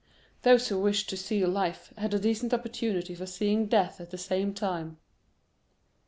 Those 0.41 0.67
who 0.69 0.79
wished 0.79 1.11
to 1.11 1.15
see 1.15 1.45
life 1.45 1.93
had 1.95 2.15
a 2.15 2.19
decent 2.19 2.55
opportunity 2.55 3.13
for 3.13 3.27
seeing 3.27 3.67
death 3.67 4.01
at 4.01 4.09
the 4.09 4.17
same 4.17 4.51
time." 4.51 4.97